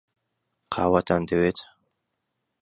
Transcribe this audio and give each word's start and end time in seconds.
قاوەتان 0.73 1.21
دەوێت؟ 1.29 1.57